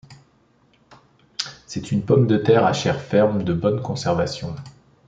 [1.67, 4.55] C'est une pomme de terre à chair ferme, de bonne conservation.